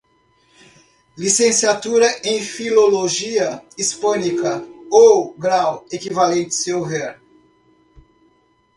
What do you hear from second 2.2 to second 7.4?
em Filologia Hispânica, ou grau equivalente, se houver.